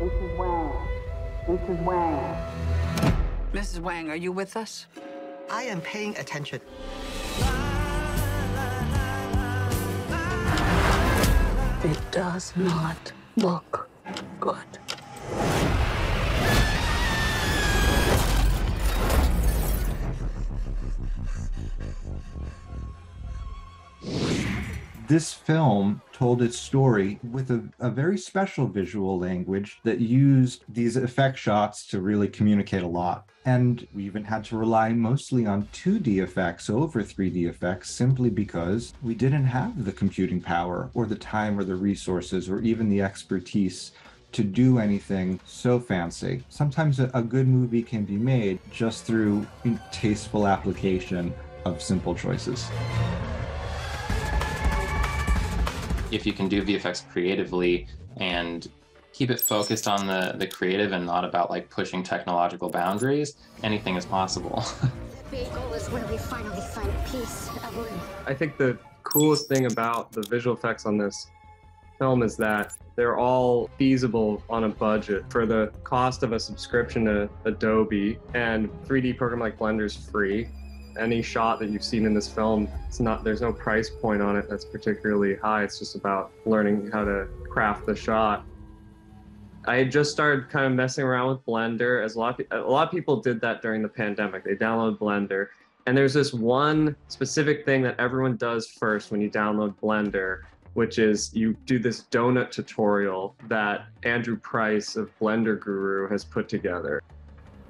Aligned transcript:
Mrs. 0.00 0.36
Wang. 0.38 0.88
Mrs. 1.48 1.82
Wang. 1.82 2.36
Mrs. 3.52 3.80
Wang, 3.80 4.10
are 4.10 4.16
you 4.16 4.30
with 4.30 4.56
us? 4.56 4.86
I 5.50 5.64
am 5.64 5.80
paying 5.80 6.16
attention. 6.16 6.60
It 11.82 11.98
does 12.12 12.52
not 12.56 13.12
look 13.36 13.88
good. 14.38 14.78
This 25.08 25.32
film 25.32 26.02
told 26.12 26.42
its 26.42 26.58
story 26.58 27.18
with 27.32 27.50
a, 27.50 27.66
a, 27.80 27.88
very 27.88 28.18
special 28.18 28.66
visual 28.66 29.18
language 29.18 29.80
that 29.82 30.00
used 30.02 30.66
these 30.68 30.98
effect 30.98 31.38
shots 31.38 31.86
to 31.86 32.02
really 32.02 32.28
communicate 32.28 32.82
a 32.82 32.86
lot. 32.86 33.30
And 33.46 33.88
we 33.94 34.04
even 34.04 34.22
had 34.22 34.44
to 34.44 34.58
rely 34.58 34.92
mostly 34.92 35.46
on 35.46 35.66
2D 35.72 36.22
effects 36.22 36.68
over 36.68 37.02
3D 37.02 37.48
effects 37.48 37.90
simply 37.90 38.28
because 38.28 38.92
we 39.02 39.14
didn't 39.14 39.46
have 39.46 39.82
the 39.82 39.92
computing 39.92 40.42
power 40.42 40.90
or 40.92 41.06
the 41.06 41.16
time 41.16 41.58
or 41.58 41.64
the 41.64 41.74
resources 41.74 42.50
or 42.50 42.60
even 42.60 42.90
the 42.90 43.00
expertise 43.00 43.92
to 44.32 44.44
do 44.44 44.78
anything 44.78 45.40
so 45.46 45.80
fancy. 45.80 46.44
Sometimes 46.50 47.00
a, 47.00 47.10
a 47.14 47.22
good 47.22 47.48
movie 47.48 47.82
can 47.82 48.04
be 48.04 48.18
made 48.18 48.58
just 48.70 49.04
through 49.04 49.46
tasteful 49.90 50.46
application 50.46 51.32
of 51.64 51.80
simple 51.80 52.14
choices 52.14 52.68
if 56.10 56.26
you 56.26 56.32
can 56.32 56.48
do 56.48 56.62
VFX 56.62 57.08
creatively 57.08 57.86
and 58.16 58.68
keep 59.12 59.30
it 59.30 59.40
focused 59.40 59.88
on 59.88 60.06
the, 60.06 60.34
the 60.36 60.46
creative 60.46 60.92
and 60.92 61.04
not 61.04 61.24
about 61.24 61.50
like 61.50 61.68
pushing 61.70 62.02
technological 62.02 62.70
boundaries, 62.70 63.36
anything 63.62 63.96
is 63.96 64.06
possible. 64.06 64.64
the 64.80 64.90
big 65.30 65.52
goal 65.52 65.72
is 65.72 65.88
where 65.90 66.06
we 66.06 66.16
finally 66.18 66.60
find 66.60 66.92
peace, 67.06 67.50
Evelyn. 67.64 68.00
I 68.26 68.34
think 68.34 68.56
the 68.58 68.78
coolest 69.02 69.48
thing 69.48 69.66
about 69.66 70.12
the 70.12 70.22
visual 70.22 70.56
effects 70.56 70.86
on 70.86 70.98
this 70.98 71.28
film 71.98 72.22
is 72.22 72.36
that 72.36 72.74
they're 72.94 73.18
all 73.18 73.68
feasible 73.78 74.42
on 74.48 74.64
a 74.64 74.68
budget 74.68 75.24
for 75.30 75.46
the 75.46 75.72
cost 75.82 76.22
of 76.22 76.32
a 76.32 76.38
subscription 76.38 77.04
to 77.06 77.28
Adobe 77.44 78.18
and 78.34 78.70
3D 78.84 79.16
program 79.16 79.40
like 79.40 79.58
Blender 79.58 79.84
is 79.84 79.96
free 79.96 80.48
any 80.98 81.22
shot 81.22 81.58
that 81.60 81.70
you've 81.70 81.84
seen 81.84 82.06
in 82.06 82.14
this 82.14 82.28
film, 82.28 82.68
it's 82.86 83.00
not 83.00 83.24
there's 83.24 83.40
no 83.40 83.52
price 83.52 83.90
point 83.90 84.22
on 84.22 84.36
it 84.36 84.48
that's 84.48 84.64
particularly 84.64 85.36
high. 85.36 85.62
It's 85.62 85.78
just 85.78 85.94
about 85.94 86.32
learning 86.44 86.90
how 86.90 87.04
to 87.04 87.28
craft 87.50 87.86
the 87.86 87.96
shot. 87.96 88.44
I 89.66 89.84
just 89.84 90.10
started 90.10 90.48
kind 90.48 90.66
of 90.66 90.72
messing 90.72 91.04
around 91.04 91.28
with 91.28 91.44
Blender, 91.44 92.02
as 92.02 92.14
a 92.14 92.18
lot 92.18 92.40
of, 92.40 92.46
a 92.50 92.70
lot 92.70 92.86
of 92.86 92.90
people 92.90 93.20
did 93.20 93.40
that 93.42 93.60
during 93.60 93.82
the 93.82 93.88
pandemic. 93.88 94.44
They 94.44 94.54
download 94.54 94.98
Blender, 94.98 95.48
and 95.86 95.96
there's 95.96 96.14
this 96.14 96.32
one 96.32 96.96
specific 97.08 97.64
thing 97.64 97.82
that 97.82 97.98
everyone 97.98 98.36
does 98.36 98.66
first 98.66 99.10
when 99.10 99.20
you 99.20 99.30
download 99.30 99.74
Blender, 99.82 100.42
which 100.74 100.98
is 100.98 101.34
you 101.34 101.54
do 101.66 101.78
this 101.78 102.04
donut 102.10 102.50
tutorial 102.50 103.34
that 103.48 103.86
Andrew 104.04 104.38
Price 104.38 104.96
of 104.96 105.10
Blender 105.18 105.60
Guru 105.60 106.08
has 106.08 106.24
put 106.24 106.48
together 106.48 107.02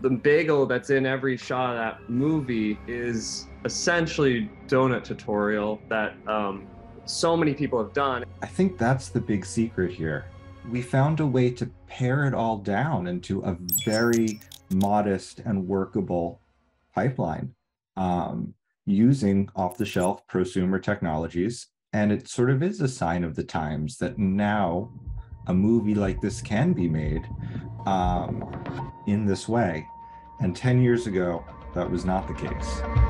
the 0.00 0.10
bagel 0.10 0.66
that's 0.66 0.90
in 0.90 1.06
every 1.06 1.36
shot 1.36 1.70
of 1.70 1.76
that 1.76 2.10
movie 2.10 2.78
is 2.86 3.46
essentially 3.64 4.50
donut 4.66 5.04
tutorial 5.04 5.80
that 5.88 6.14
um, 6.26 6.66
so 7.04 7.36
many 7.36 7.54
people 7.54 7.82
have 7.82 7.92
done. 7.92 8.24
I 8.42 8.46
think 8.46 8.78
that's 8.78 9.08
the 9.08 9.20
big 9.20 9.44
secret 9.44 9.92
here. 9.92 10.26
We 10.70 10.82
found 10.82 11.20
a 11.20 11.26
way 11.26 11.50
to 11.52 11.66
pare 11.86 12.26
it 12.26 12.34
all 12.34 12.58
down 12.58 13.06
into 13.06 13.42
a 13.42 13.56
very 13.84 14.40
modest 14.70 15.40
and 15.40 15.66
workable 15.66 16.40
pipeline 16.94 17.54
um, 17.96 18.54
using 18.86 19.48
off 19.56 19.76
the 19.76 19.86
shelf 19.86 20.26
prosumer 20.28 20.82
technologies. 20.82 21.66
And 21.92 22.12
it 22.12 22.28
sort 22.28 22.50
of 22.50 22.62
is 22.62 22.80
a 22.80 22.88
sign 22.88 23.24
of 23.24 23.34
the 23.34 23.42
times 23.42 23.98
that 23.98 24.18
now 24.18 24.92
a 25.48 25.54
movie 25.54 25.94
like 25.94 26.20
this 26.20 26.40
can 26.40 26.72
be 26.72 26.88
made 26.88 27.26
um, 27.86 28.92
in 29.10 29.26
this 29.26 29.48
way. 29.48 29.88
And 30.38 30.56
10 30.56 30.82
years 30.82 31.06
ago, 31.06 31.44
that 31.74 31.90
was 31.90 32.04
not 32.04 32.26
the 32.26 32.34
case. 32.34 33.09